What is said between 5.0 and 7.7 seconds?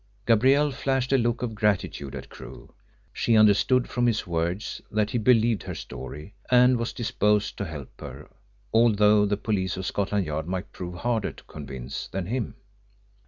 he believed her story and was disposed to